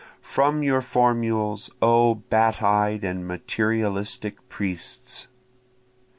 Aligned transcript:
From 0.23 0.63
your 0.63 0.81
formules, 0.81 1.69
O 1.79 2.15
bat 2.15 2.59
eyed 2.63 3.03
and 3.03 3.27
materialistic 3.27 4.49
priests. 4.49 5.27